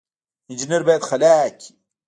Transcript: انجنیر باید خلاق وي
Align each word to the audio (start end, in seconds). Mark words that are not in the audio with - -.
انجنیر 0.49 0.81
باید 0.87 1.07
خلاق 1.09 1.53
وي 1.61 1.69